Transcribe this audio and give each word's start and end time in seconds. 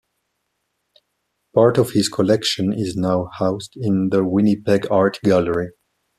Part 1.53 1.77
of 1.77 1.91
his 1.91 2.09
collection 2.09 2.73
is 2.73 2.95
now 2.95 3.29
housed 3.37 3.73
in 3.77 4.09
the 4.09 4.23
Winnipeg 4.25 4.87
Art 4.89 5.19
Gallery. 5.23 5.73